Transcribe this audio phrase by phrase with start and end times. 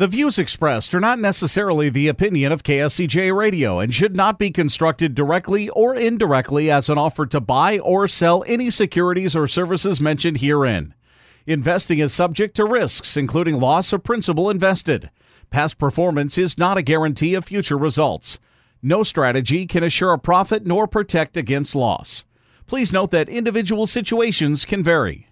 [0.00, 4.50] The views expressed are not necessarily the opinion of KSCJ Radio and should not be
[4.50, 10.00] constructed directly or indirectly as an offer to buy or sell any securities or services
[10.00, 10.94] mentioned herein.
[11.46, 15.10] Investing is subject to risks, including loss of principal invested.
[15.50, 18.40] Past performance is not a guarantee of future results.
[18.82, 22.24] No strategy can assure a profit nor protect against loss.
[22.64, 25.26] Please note that individual situations can vary.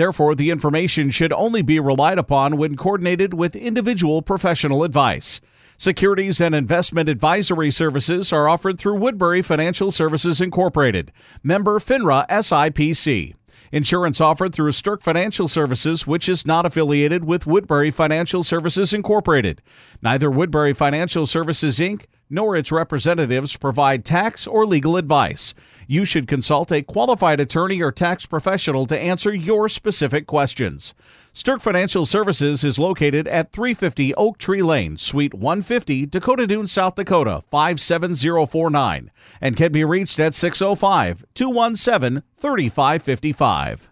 [0.00, 5.42] Therefore, the information should only be relied upon when coordinated with individual professional advice.
[5.76, 13.34] Securities and investment advisory services are offered through Woodbury Financial Services Incorporated, member FINRA SIPC.
[13.72, 19.60] Insurance offered through Stirk Financial Services, which is not affiliated with Woodbury Financial Services Incorporated.
[20.00, 25.52] Neither Woodbury Financial Services Inc nor its representatives provide tax or legal advice.
[25.86, 30.94] You should consult a qualified attorney or tax professional to answer your specific questions.
[31.32, 36.94] Stirk Financial Services is located at 350 Oak Tree Lane, Suite 150, Dakota Dunes, South
[36.94, 43.90] Dakota 57049, and can be reached at 605 217 3555.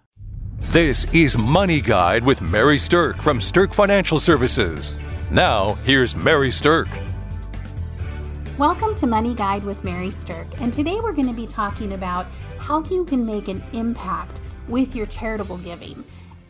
[0.71, 4.97] This is Money Guide with Mary Stirk from Stirk Financial Services.
[5.31, 6.89] Now, here's Mary Stirk.
[8.59, 12.27] Welcome to Money Guide with Mary Stirk, and today we're going to be talking about
[12.59, 16.03] how you can make an impact with your charitable giving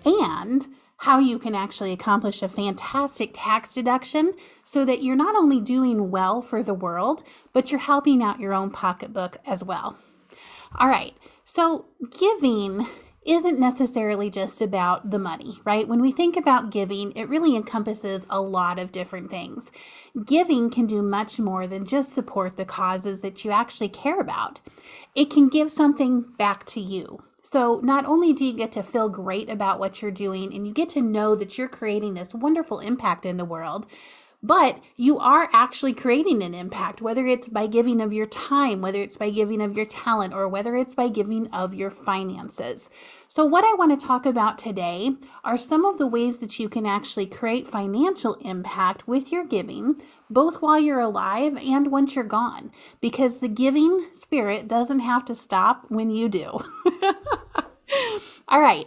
[0.07, 4.33] and how you can actually accomplish a fantastic tax deduction
[4.65, 8.55] so that you're not only doing well for the world, but you're helping out your
[8.55, 9.99] own pocketbook as well.
[10.77, 11.15] All right,
[11.45, 12.87] so giving
[13.29, 15.87] isn't necessarily just about the money, right?
[15.87, 19.71] When we think about giving, it really encompasses a lot of different things.
[20.25, 24.61] Giving can do much more than just support the causes that you actually care about.
[25.15, 27.23] It can give something back to you.
[27.43, 30.73] So, not only do you get to feel great about what you're doing and you
[30.73, 33.87] get to know that you're creating this wonderful impact in the world,
[34.43, 39.03] but you are actually creating an impact, whether it's by giving of your time, whether
[39.03, 42.89] it's by giving of your talent, or whether it's by giving of your finances.
[43.27, 46.69] So, what I want to talk about today are some of the ways that you
[46.69, 52.25] can actually create financial impact with your giving, both while you're alive and once you're
[52.25, 52.71] gone,
[53.01, 56.61] because the giving spirit doesn't have to stop when you do.
[58.49, 58.87] All right.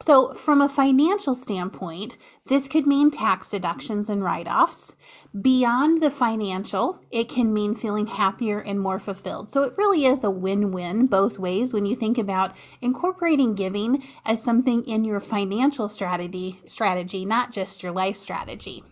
[0.00, 2.16] So, from a financial standpoint,
[2.46, 4.94] this could mean tax deductions and write offs.
[5.38, 9.50] Beyond the financial, it can mean feeling happier and more fulfilled.
[9.50, 14.04] So, it really is a win win both ways when you think about incorporating giving
[14.24, 18.84] as something in your financial strategy, strategy not just your life strategy.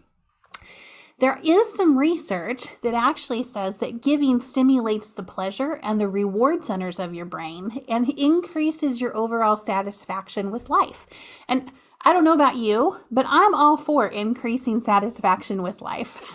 [1.18, 6.66] There is some research that actually says that giving stimulates the pleasure and the reward
[6.66, 11.06] centers of your brain and increases your overall satisfaction with life.
[11.48, 11.72] And
[12.02, 16.18] I don't know about you, but I'm all for increasing satisfaction with life.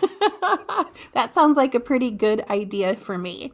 [1.14, 3.52] that sounds like a pretty good idea for me.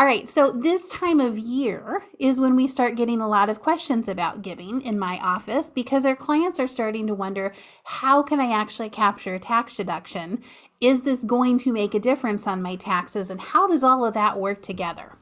[0.00, 3.60] All right, so this time of year is when we start getting a lot of
[3.60, 7.52] questions about giving in my office because our clients are starting to wonder
[7.84, 10.42] how can I actually capture a tax deduction?
[10.80, 13.30] Is this going to make a difference on my taxes?
[13.30, 15.18] And how does all of that work together?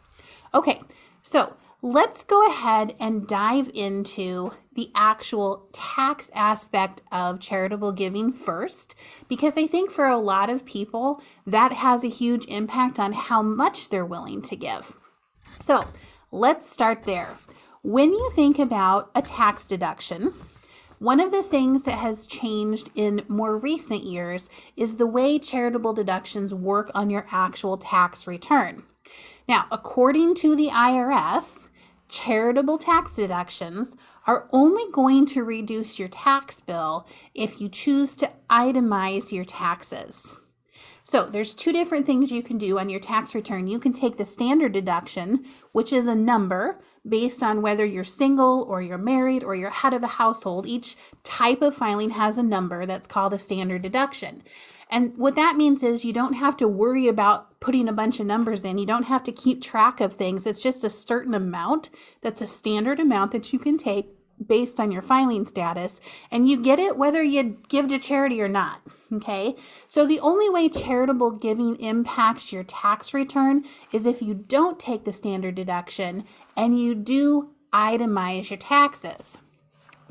[0.54, 0.80] Okay,
[1.22, 8.94] so let's go ahead and dive into the actual tax aspect of charitable giving first,
[9.28, 13.42] because I think for a lot of people, that has a huge impact on how
[13.42, 14.96] much they're willing to give.
[15.60, 15.84] So
[16.32, 17.36] let's start there.
[17.82, 20.32] When you think about a tax deduction,
[20.98, 25.92] one of the things that has changed in more recent years is the way charitable
[25.92, 28.82] deductions work on your actual tax return.
[29.48, 31.70] Now, according to the IRS,
[32.08, 38.30] charitable tax deductions are only going to reduce your tax bill if you choose to
[38.50, 40.36] itemize your taxes.
[41.02, 43.66] So, there's two different things you can do on your tax return.
[43.66, 48.66] You can take the standard deduction, which is a number based on whether you're single
[48.68, 50.66] or you're married or you're head of a household.
[50.66, 50.94] Each
[51.24, 54.42] type of filing has a number that's called a standard deduction.
[54.90, 58.26] And what that means is you don't have to worry about putting a bunch of
[58.26, 58.78] numbers in.
[58.78, 60.46] You don't have to keep track of things.
[60.46, 61.90] It's just a certain amount
[62.22, 64.06] that's a standard amount that you can take
[64.46, 66.00] based on your filing status,
[66.30, 68.80] and you get it whether you give to charity or not.
[69.12, 69.56] Okay,
[69.88, 75.04] so the only way charitable giving impacts your tax return is if you don't take
[75.04, 76.24] the standard deduction
[76.56, 79.38] and you do itemize your taxes.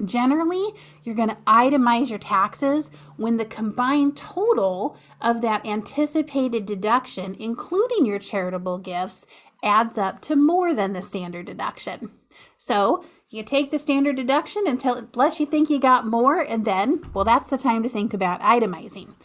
[0.03, 0.73] Generally,
[1.03, 8.05] you're going to itemize your taxes when the combined total of that anticipated deduction, including
[8.05, 9.25] your charitable gifts,
[9.63, 12.11] adds up to more than the standard deduction.
[12.57, 17.01] So, you take the standard deduction until unless you think you got more, and then,
[17.13, 19.15] well, that's the time to think about itemizing.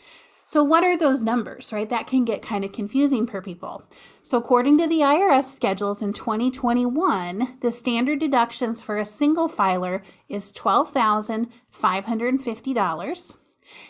[0.53, 1.89] So, what are those numbers, right?
[1.89, 3.85] That can get kind of confusing for people.
[4.23, 10.03] So, according to the IRS schedules in 2021, the standard deductions for a single filer
[10.29, 13.37] is $12,550.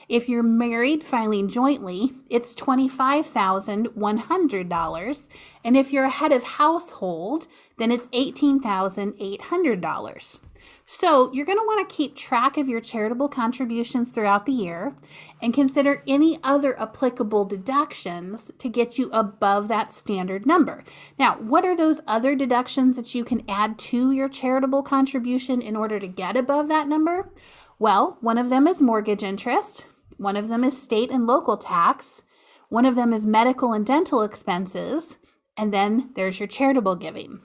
[0.09, 5.29] If you're married filing jointly, it's $25,100.
[5.65, 10.38] And if you're a head of household, then it's $18,800.
[10.84, 14.96] So you're going to want to keep track of your charitable contributions throughout the year
[15.40, 20.84] and consider any other applicable deductions to get you above that standard number.
[21.19, 25.76] Now, what are those other deductions that you can add to your charitable contribution in
[25.76, 27.32] order to get above that number?
[27.79, 29.87] Well, one of them is mortgage interest,
[30.17, 32.23] one of them is state and local tax,
[32.69, 35.19] one of them is medical and dental expenses,
[35.56, 37.40] and then there's your charitable giving.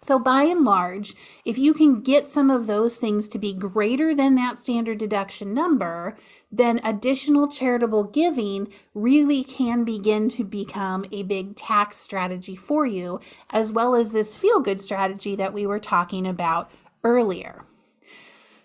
[0.00, 1.14] So, by and large,
[1.44, 5.52] if you can get some of those things to be greater than that standard deduction
[5.52, 6.16] number,
[6.52, 13.18] then additional charitable giving really can begin to become a big tax strategy for you,
[13.50, 16.70] as well as this feel good strategy that we were talking about
[17.02, 17.64] earlier.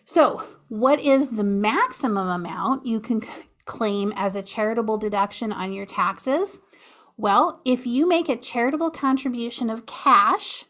[0.06, 3.22] So, what is the maximum amount you can
[3.66, 6.60] claim as a charitable deduction on your taxes?
[7.18, 10.66] Well, if you make a charitable contribution of cash,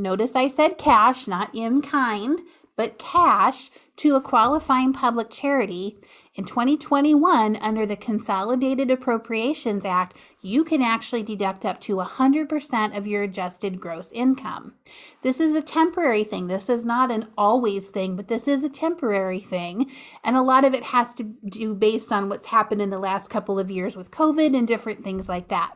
[0.00, 2.40] Notice I said cash, not in kind,
[2.74, 5.98] but cash to a qualifying public charity.
[6.34, 13.06] In 2021, under the Consolidated Appropriations Act, you can actually deduct up to 100% of
[13.06, 14.72] your adjusted gross income.
[15.20, 16.46] This is a temporary thing.
[16.46, 19.90] This is not an always thing, but this is a temporary thing.
[20.24, 23.28] And a lot of it has to do based on what's happened in the last
[23.28, 25.74] couple of years with COVID and different things like that.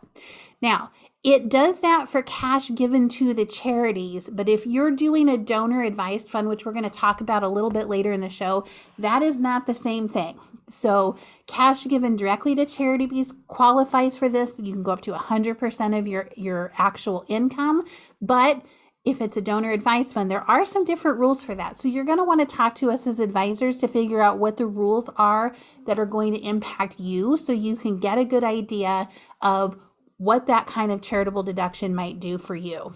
[0.62, 0.92] Now,
[1.24, 5.82] it does that for cash given to the charities, but if you're doing a donor
[5.82, 8.66] advised fund, which we're going to talk about a little bit later in the show,
[8.98, 10.38] that is not the same thing.
[10.68, 11.16] So,
[11.46, 14.58] cash given directly to charities qualifies for this.
[14.58, 17.84] You can go up to 100% of your, your actual income,
[18.20, 18.62] but
[19.06, 21.78] if it's a donor advised fund, there are some different rules for that.
[21.78, 24.56] So you're going to want to talk to us as advisors to figure out what
[24.56, 25.54] the rules are
[25.86, 29.08] that are going to impact you so you can get a good idea
[29.42, 29.76] of
[30.24, 32.94] what that kind of charitable deduction might do for you.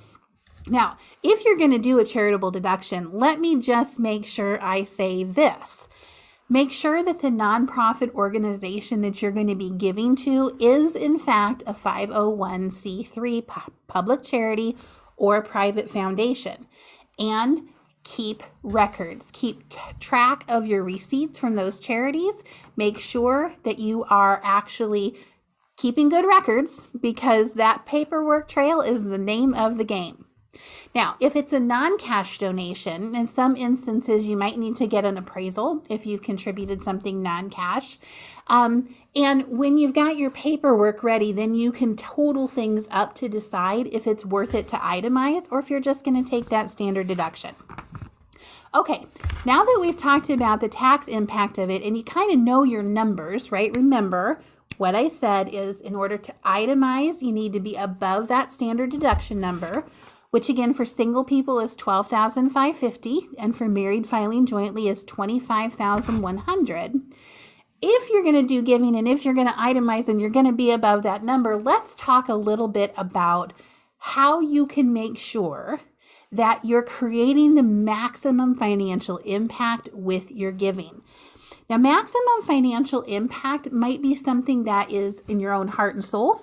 [0.66, 4.84] Now, if you're going to do a charitable deduction, let me just make sure I
[4.84, 5.88] say this.
[6.50, 11.18] Make sure that the nonprofit organization that you're going to be giving to is, in
[11.18, 13.46] fact, a 501c3
[13.86, 14.76] public charity
[15.16, 16.66] or a private foundation.
[17.18, 17.68] And
[18.04, 19.30] keep records.
[19.32, 22.42] Keep track of your receipts from those charities.
[22.76, 25.18] Make sure that you are actually
[25.78, 30.26] keeping good records because that paperwork trail is the name of the game.
[30.94, 35.04] Now, if it's a non cash donation, in some instances you might need to get
[35.04, 37.98] an appraisal if you've contributed something non cash.
[38.48, 43.28] Um, and when you've got your paperwork ready, then you can total things up to
[43.28, 46.70] decide if it's worth it to itemize or if you're just going to take that
[46.70, 47.54] standard deduction.
[48.74, 49.06] Okay,
[49.46, 52.64] now that we've talked about the tax impact of it and you kind of know
[52.64, 53.74] your numbers, right?
[53.76, 54.42] Remember,
[54.78, 58.90] what I said is in order to itemize, you need to be above that standard
[58.90, 59.84] deduction number,
[60.30, 67.00] which again for single people is 12,550 and for married filing jointly is 25,100.
[67.80, 70.46] If you're going to do giving and if you're going to itemize and you're going
[70.46, 73.52] to be above that number, let's talk a little bit about
[73.98, 75.80] how you can make sure
[76.30, 81.02] that you're creating the maximum financial impact with your giving.
[81.68, 86.40] Now, maximum financial impact might be something that is in your own heart and soul.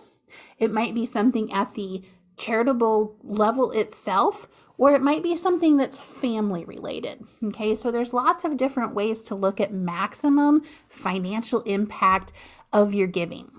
[0.60, 2.04] It might be something at the
[2.38, 7.24] charitable level itself, or it might be something that's family related.
[7.44, 12.32] Okay, so there's lots of different ways to look at maximum financial impact
[12.72, 13.50] of your giving.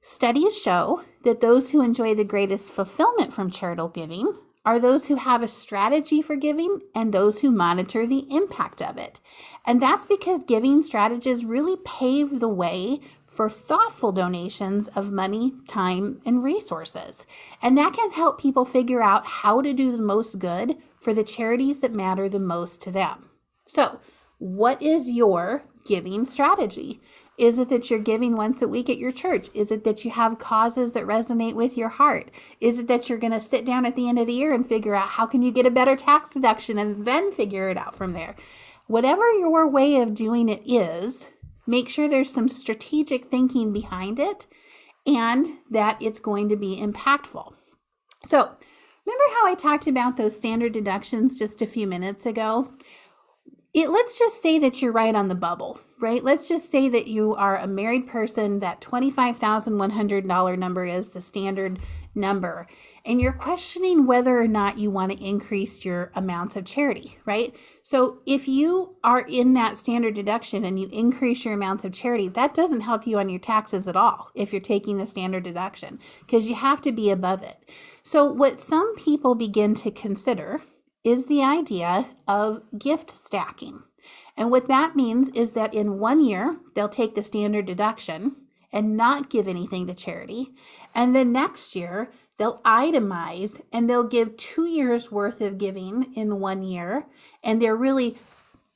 [0.00, 5.16] Studies show that those who enjoy the greatest fulfillment from charitable giving are those who
[5.16, 9.20] have a strategy for giving and those who monitor the impact of it.
[9.64, 16.20] And that's because giving strategies really pave the way for thoughtful donations of money, time,
[16.26, 17.26] and resources.
[17.62, 21.24] And that can help people figure out how to do the most good for the
[21.24, 23.30] charities that matter the most to them.
[23.66, 24.00] So,
[24.38, 27.00] what is your giving strategy?
[27.40, 29.48] Is it that you're giving once a week at your church?
[29.54, 32.30] Is it that you have causes that resonate with your heart?
[32.60, 34.64] Is it that you're going to sit down at the end of the year and
[34.64, 37.94] figure out how can you get a better tax deduction and then figure it out
[37.94, 38.36] from there?
[38.88, 41.28] Whatever your way of doing it is,
[41.66, 44.46] make sure there's some strategic thinking behind it
[45.06, 47.54] and that it's going to be impactful.
[48.26, 48.50] So,
[49.06, 52.74] remember how I talked about those standard deductions just a few minutes ago?
[53.72, 56.24] It let's just say that you're right on the bubble right?
[56.24, 61.78] Let's just say that you are a married person, that $25,100 number is the standard
[62.14, 62.66] number,
[63.04, 67.54] and you're questioning whether or not you want to increase your amounts of charity, right?
[67.82, 72.28] So if you are in that standard deduction and you increase your amounts of charity,
[72.28, 75.98] that doesn't help you on your taxes at all if you're taking the standard deduction
[76.20, 77.56] because you have to be above it.
[78.02, 80.60] So what some people begin to consider
[81.02, 83.82] is the idea of gift stacking.
[84.36, 88.36] And what that means is that in one year, they'll take the standard deduction
[88.72, 90.52] and not give anything to charity.
[90.94, 96.40] And then next year, they'll itemize and they'll give two years worth of giving in
[96.40, 97.06] one year.
[97.42, 98.16] And they're really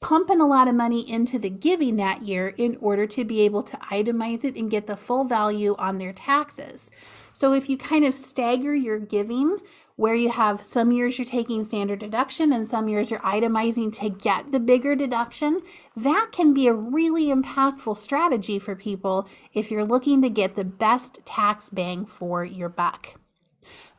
[0.01, 3.63] pumping a lot of money into the giving that year in order to be able
[3.63, 6.91] to itemize it and get the full value on their taxes.
[7.33, 9.59] So if you kind of stagger your giving,
[9.97, 14.09] where you have some years you're taking standard deduction and some years you're itemizing to
[14.09, 15.61] get the bigger deduction,
[15.97, 20.65] that can be a really impactful strategy for people if you're looking to get the
[20.65, 23.21] best tax bang for your buck.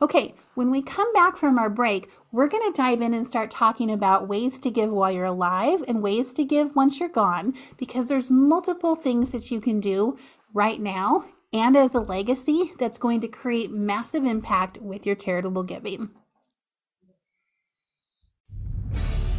[0.00, 3.50] Okay, when we come back from our break, we're going to dive in and start
[3.50, 7.54] talking about ways to give while you're alive and ways to give once you're gone
[7.78, 10.18] because there's multiple things that you can do
[10.52, 11.24] right now
[11.56, 16.10] and as a legacy that's going to create massive impact with your charitable giving.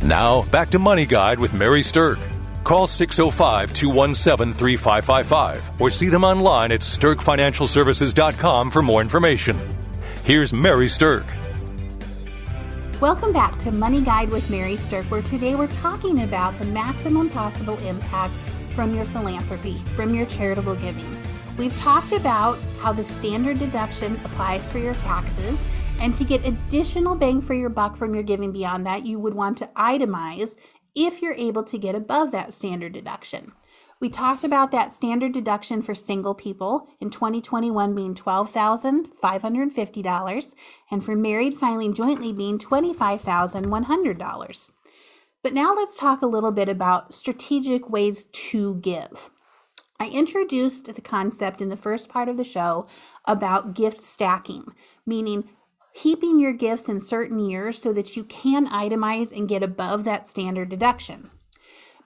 [0.01, 2.19] Now, back to Money Guide with Mary Stirk.
[2.63, 9.57] Call 605 217 3555 or see them online at stirkfinancialservices.com for more information.
[10.23, 11.25] Here's Mary Stirk.
[12.99, 17.29] Welcome back to Money Guide with Mary Stirk, where today we're talking about the maximum
[17.29, 18.33] possible impact
[18.71, 21.16] from your philanthropy, from your charitable giving.
[21.57, 25.65] We've talked about how the standard deduction applies for your taxes,
[25.99, 29.33] and to get additional bang for your buck from your giving beyond that, you would
[29.33, 30.55] want to itemize
[30.93, 33.53] if you're able to get above that standard deduction.
[33.99, 40.55] We talked about that standard deduction for single people in 2021 being $12,550
[40.91, 44.71] and for married filing jointly being $25,100.
[45.41, 49.31] But now let's talk a little bit about strategic ways to give.
[49.99, 52.85] I introduced the concept in the first part of the show
[53.25, 54.65] about gift stacking,
[55.05, 55.49] meaning
[55.91, 60.27] heaping your gifts in certain years so that you can itemize and get above that
[60.27, 61.31] standard deduction.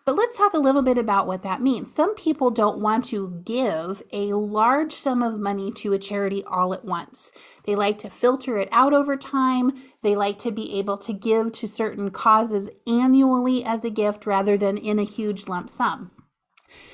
[0.04, 1.94] But let's talk a little bit about what that means.
[1.94, 6.74] Some people don't want to give a large sum of money to a charity all
[6.74, 7.32] at once.
[7.66, 9.74] They like to filter it out over time.
[10.02, 14.58] They like to be able to give to certain causes annually as a gift rather
[14.58, 16.10] than in a huge lump sum.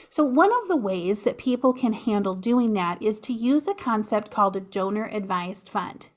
[0.09, 3.73] So, one of the ways that people can handle doing that is to use a
[3.73, 6.09] concept called a donor advised fund.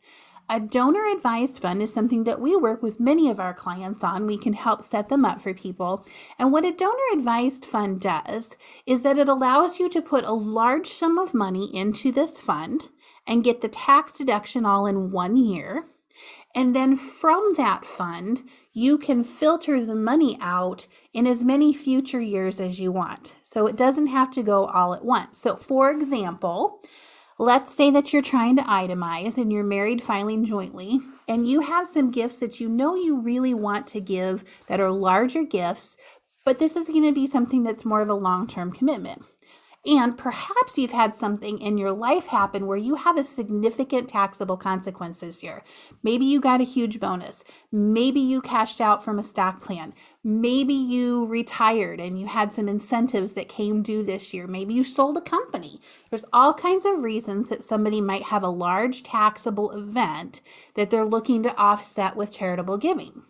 [0.53, 4.27] A donor advised fund is something that we work with many of our clients on.
[4.27, 6.05] We can help set them up for people.
[6.41, 10.33] And what a donor advised fund does is that it allows you to put a
[10.33, 12.89] large sum of money into this fund
[13.29, 15.87] and get the tax deduction all in one year.
[16.53, 22.21] And then from that fund, you can filter the money out in as many future
[22.21, 23.35] years as you want.
[23.43, 25.41] So it doesn't have to go all at once.
[25.41, 26.81] So, for example,
[27.39, 31.89] let's say that you're trying to itemize and you're married filing jointly, and you have
[31.89, 35.97] some gifts that you know you really want to give that are larger gifts,
[36.45, 39.23] but this is going to be something that's more of a long term commitment.
[39.87, 44.59] And perhaps you've had something in your life happen where you have a significant taxable
[44.59, 45.63] consequence this year.
[46.03, 47.45] Maybe you got a huge bonus.
[47.73, 49.95] Maybe you cashed out from a stock plan.
[50.23, 54.47] Maybe you retired and you had some incentives that came due this year.
[54.47, 55.81] Maybe you sold a company.
[56.11, 60.43] There's all kinds of reasons that somebody might have a large taxable event
[60.75, 63.23] that they're looking to offset with charitable giving.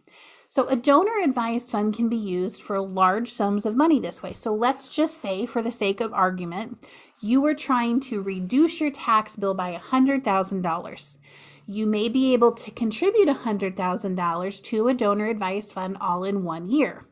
[0.53, 4.33] So, a donor advised fund can be used for large sums of money this way.
[4.33, 6.91] So, let's just say, for the sake of argument,
[7.21, 11.19] you are trying to reduce your tax bill by $100,000.
[11.67, 16.67] You may be able to contribute $100,000 to a donor advised fund all in one
[16.67, 17.07] year.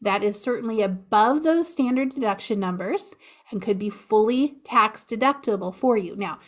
[0.00, 3.16] That is certainly above those standard deduction numbers
[3.50, 6.14] and could be fully tax deductible for you.
[6.14, 6.38] Now,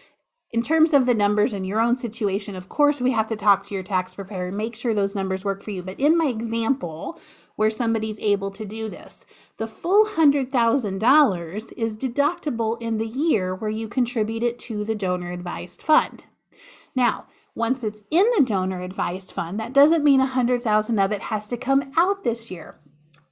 [0.51, 3.67] in terms of the numbers in your own situation, of course, we have to talk
[3.67, 5.83] to your tax preparer and make sure those numbers work for you.
[5.83, 7.21] But in my example,
[7.57, 9.27] where somebody's able to do this,
[9.57, 15.33] the full $100,000 is deductible in the year where you contribute it to the donor
[15.33, 16.25] advised fund.
[16.95, 21.49] Now, once it's in the donor advised fund, that doesn't mean 100,000 of it has
[21.49, 22.79] to come out this year.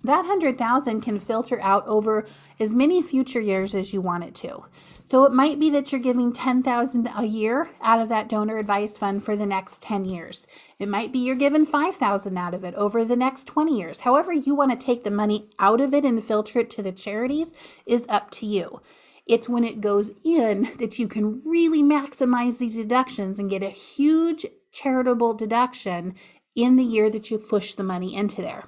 [0.06, 2.26] that 100,000 can filter out over
[2.58, 4.64] as many future years as you want it to.
[5.08, 8.96] So it might be that you're giving 10,000 a year out of that donor advised
[8.96, 10.48] fund for the next 10 years.
[10.80, 14.00] It might be you're giving 5,000 out of it over the next 20 years.
[14.00, 16.90] However you want to take the money out of it and filter it to the
[16.90, 17.54] charities
[17.86, 18.80] is up to you.
[19.26, 23.68] It's when it goes in that you can really maximize these deductions and get a
[23.68, 26.16] huge charitable deduction
[26.56, 28.64] in the year that you push the money into there.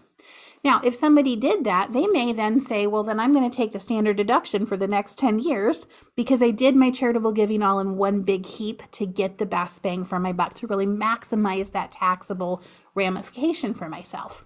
[0.68, 3.72] Now, if somebody did that, they may then say, well, then I'm going to take
[3.72, 7.80] the standard deduction for the next 10 years because I did my charitable giving all
[7.80, 11.72] in one big heap to get the best bang for my buck, to really maximize
[11.72, 12.62] that taxable
[12.94, 14.44] ramification for myself.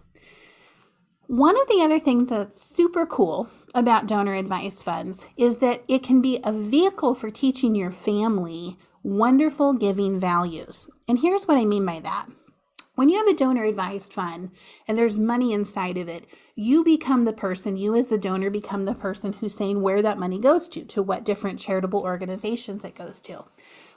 [1.27, 6.05] One of the other things that's super cool about donor advised funds is that it
[6.05, 10.89] can be a vehicle for teaching your family wonderful giving values.
[11.09, 12.29] And here's what I mean by that.
[12.95, 14.51] When you have a donor advised fund
[14.87, 18.85] and there's money inside of it, you become the person, you as the donor become
[18.85, 22.95] the person who's saying where that money goes to, to what different charitable organizations it
[22.95, 23.45] goes to.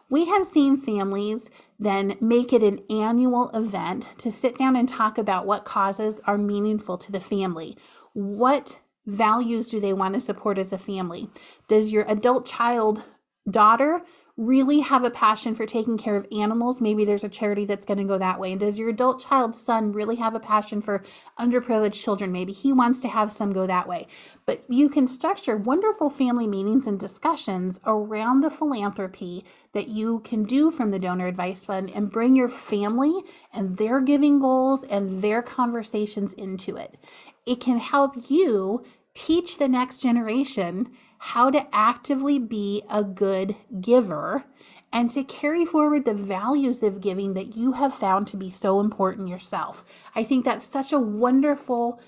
[0.09, 5.17] We have seen families then make it an annual event to sit down and talk
[5.17, 7.77] about what causes are meaningful to the family.
[8.13, 11.29] What values do they want to support as a family?
[11.67, 13.03] Does your adult child
[13.49, 14.03] daughter
[14.37, 17.97] really have a passion for taking care of animals, maybe there's a charity that's going
[17.97, 18.51] to go that way.
[18.51, 21.03] And does your adult child's son really have a passion for
[21.39, 22.33] underprivileged children?
[22.33, 24.07] Maybe he wants to have some go that way.
[24.45, 30.43] But you can structure wonderful family meetings and discussions around the philanthropy that you can
[30.43, 33.21] do from the donor advised fund and bring your family
[33.53, 36.97] and their giving goals and their conversations into it.
[37.45, 40.91] It can help you teach the next generation
[41.25, 44.45] how to actively be a good giver
[44.93, 48.79] and to carry forward the values of giving that you have found to be so
[48.79, 49.83] important yourself.
[50.15, 51.99] I think that's such a wonderful,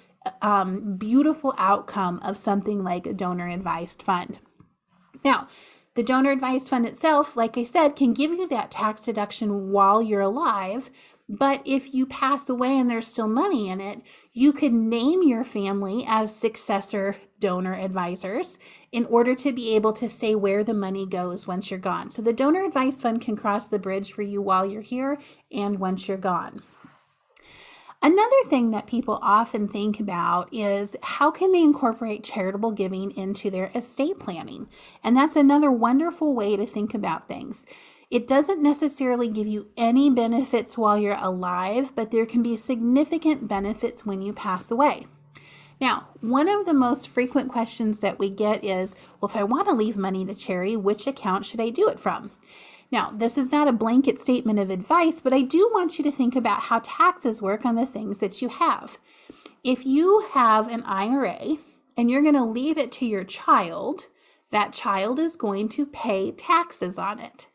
[0.43, 4.37] um, beautiful outcome of something like a donor advised fund.
[5.25, 5.47] Now,
[5.95, 9.99] the donor advised fund itself, like I said, can give you that tax deduction while
[9.99, 10.91] you're alive,
[11.29, 15.43] but if you pass away and there's still money in it, you could name your
[15.43, 18.57] family as successor donor advisors
[18.91, 22.09] in order to be able to say where the money goes once you're gone.
[22.09, 25.19] So the donor advised fund can cross the bridge for you while you're here
[25.51, 26.63] and once you're gone.
[28.01, 33.49] Another thing that people often think about is how can they incorporate charitable giving into
[33.49, 34.69] their estate planning?
[35.03, 37.65] And that's another wonderful way to think about things.
[38.09, 43.49] It doesn't necessarily give you any benefits while you're alive, but there can be significant
[43.49, 45.07] benefits when you pass away.
[45.81, 49.67] Now, one of the most frequent questions that we get is well, if I want
[49.67, 52.31] to leave money to charity, which account should I do it from?
[52.91, 56.11] Now, this is not a blanket statement of advice, but I do want you to
[56.11, 58.97] think about how taxes work on the things that you have.
[59.63, 61.57] If you have an IRA
[61.97, 64.05] and you're going to leave it to your child,
[64.51, 67.47] that child is going to pay taxes on it.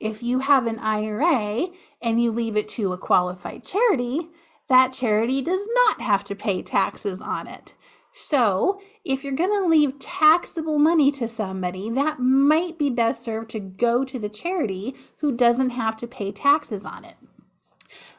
[0.00, 1.68] If you have an IRA
[2.00, 4.28] and you leave it to a qualified charity,
[4.68, 7.74] that charity does not have to pay taxes on it.
[8.12, 13.50] So, if you're going to leave taxable money to somebody, that might be best served
[13.50, 17.16] to go to the charity who doesn't have to pay taxes on it.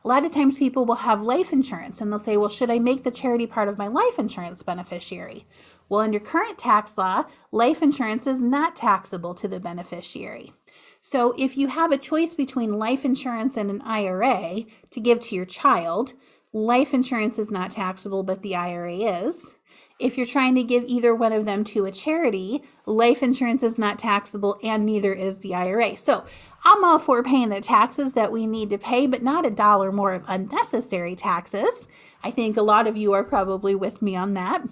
[0.04, 2.80] A lot of times people will have life insurance and they'll say, Well, should I
[2.80, 5.46] make the charity part of my life insurance beneficiary?
[5.90, 10.54] Well, under current tax law, life insurance is not taxable to the beneficiary.
[11.02, 15.36] So if you have a choice between life insurance and an IRA to give to
[15.36, 16.14] your child,
[16.52, 19.52] life insurance is not taxable, but the IRA is.
[20.00, 23.78] If you're trying to give either one of them to a charity, life insurance is
[23.78, 25.98] not taxable and neither is the IRA.
[25.98, 26.26] So
[26.64, 29.92] I'm all for paying the taxes that we need to pay, but not a dollar
[29.92, 31.90] more of unnecessary taxes.
[32.24, 34.64] I think a lot of you are probably with me on that.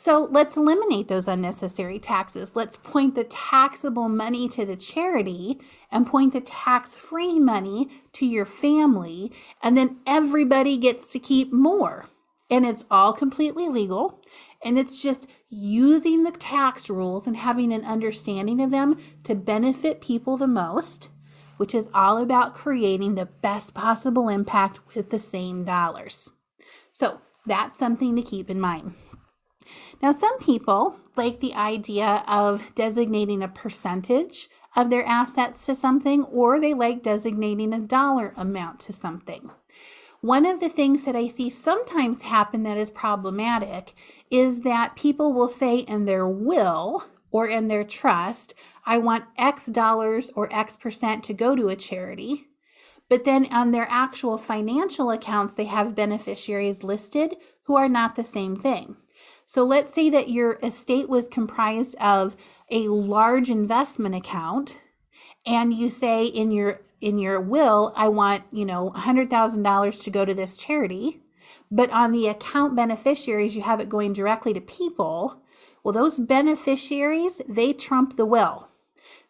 [0.00, 2.54] So let's eliminate those unnecessary taxes.
[2.54, 8.24] Let's point the taxable money to the charity and point the tax free money to
[8.24, 9.32] your family.
[9.60, 12.06] And then everybody gets to keep more.
[12.48, 14.22] And it's all completely legal.
[14.62, 20.00] And it's just using the tax rules and having an understanding of them to benefit
[20.00, 21.08] people the most,
[21.56, 26.30] which is all about creating the best possible impact with the same dollars.
[26.92, 28.94] So that's something to keep in mind.
[30.02, 36.24] Now, some people like the idea of designating a percentage of their assets to something,
[36.24, 39.50] or they like designating a dollar amount to something.
[40.20, 43.94] One of the things that I see sometimes happen that is problematic
[44.30, 48.54] is that people will say in their will or in their trust,
[48.84, 52.46] I want X dollars or X percent to go to a charity.
[53.08, 58.24] But then on their actual financial accounts, they have beneficiaries listed who are not the
[58.24, 58.96] same thing.
[59.48, 62.36] So let's say that your estate was comprised of
[62.70, 64.78] a large investment account
[65.46, 70.26] and you say in your in your will I want, you know, $100,000 to go
[70.26, 71.22] to this charity,
[71.70, 75.40] but on the account beneficiaries you have it going directly to people,
[75.82, 78.67] well those beneficiaries, they trump the will.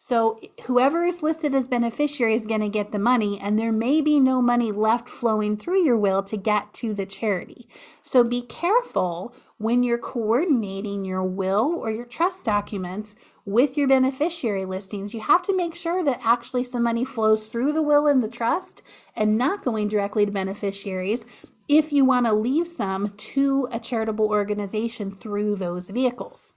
[0.01, 3.99] So whoever is listed as beneficiary is going to get the money, and there may
[3.99, 7.67] be no money left flowing through your will to get to the charity.
[8.01, 14.63] So be careful when you're coordinating your will or your trust documents with your beneficiary
[14.63, 15.13] listings.
[15.13, 18.29] You have to make sure that actually some money flows through the will and the
[18.29, 18.81] trust
[19.17, 21.25] and not going directly to beneficiaries
[21.67, 26.53] if you want to leave some to a charitable organization through those vehicles.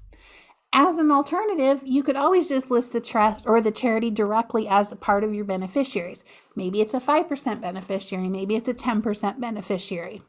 [0.75, 4.91] As an alternative, you could always just list the trust or the charity directly as
[4.91, 6.25] a part of your beneficiaries.
[6.57, 10.23] Maybe it's a 5% beneficiary, maybe it's a 10% beneficiary.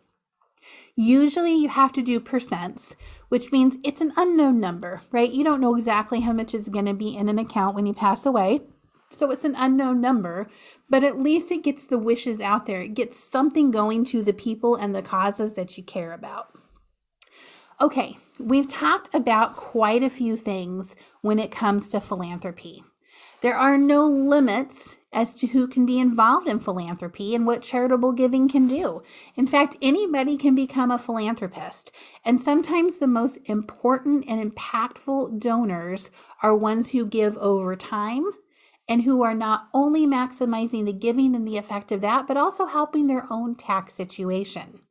[0.95, 2.95] Usually you have to do percents,
[3.29, 5.31] which means it's an unknown number, right?
[5.31, 7.93] You don't know exactly how much is going to be in an account when you
[7.93, 8.61] pass away.
[9.11, 10.47] So it's an unknown number,
[10.89, 12.81] but at least it gets the wishes out there.
[12.81, 16.52] It gets something going to the people and the causes that you care about.
[17.81, 22.83] Okay, we've talked about quite a few things when it comes to philanthropy.
[23.41, 28.13] There are no limits as to who can be involved in philanthropy and what charitable
[28.13, 29.01] giving can do.
[29.35, 31.91] In fact, anybody can become a philanthropist.
[32.23, 36.09] And sometimes the most important and impactful donors
[36.41, 38.31] are ones who give over time
[38.87, 42.65] and who are not only maximizing the giving and the effect of that, but also
[42.65, 44.82] helping their own tax situation.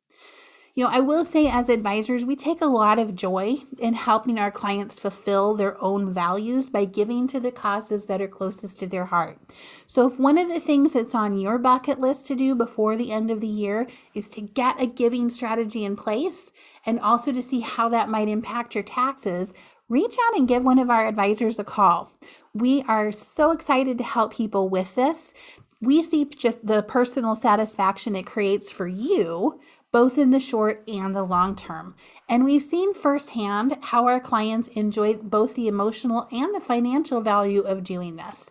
[0.75, 4.39] You know, I will say as advisors, we take a lot of joy in helping
[4.39, 8.87] our clients fulfill their own values by giving to the causes that are closest to
[8.87, 9.37] their heart.
[9.85, 13.11] So, if one of the things that's on your bucket list to do before the
[13.11, 16.51] end of the year is to get a giving strategy in place
[16.87, 19.53] and also to see how that might impact your taxes,
[19.89, 22.11] reach out and give one of our advisors a call.
[22.55, 25.35] We are so excited to help people with this.
[25.81, 29.59] We see just the personal satisfaction it creates for you
[29.93, 31.95] both in the short and the long term.
[32.27, 37.61] And we've seen firsthand how our clients enjoy both the emotional and the financial value
[37.61, 38.49] of doing this.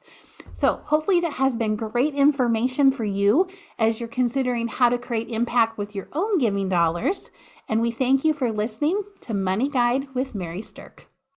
[0.55, 5.29] So, hopefully, that has been great information for you as you're considering how to create
[5.29, 7.31] impact with your own giving dollars.
[7.69, 11.12] And we thank you for listening to Money Guide with Mary Stirk.